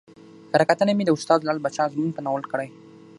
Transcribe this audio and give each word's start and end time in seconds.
کره 0.51 0.65
کتنه 0.69 0.91
مې 0.97 1.03
د 1.05 1.09
استاد 1.15 1.39
لعل 1.43 1.59
پاچا 1.63 1.83
ازمون 1.85 2.09
په 2.13 2.21
ناول 2.25 2.43
کړى 2.51 2.67